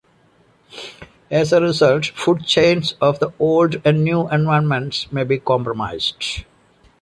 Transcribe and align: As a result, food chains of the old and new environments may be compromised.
As 1.29 1.53
a 1.53 1.61
result, 1.61 2.07
food 2.07 2.47
chains 2.47 2.95
of 2.99 3.19
the 3.19 3.31
old 3.37 3.79
and 3.85 4.03
new 4.03 4.27
environments 4.31 5.11
may 5.11 5.23
be 5.23 5.37
compromised. 5.37 6.43